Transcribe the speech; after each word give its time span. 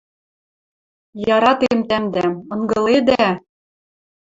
Яратем 1.35 1.79
тӓмдӓм, 1.89 2.31
ынгыледӓ? 2.53 3.27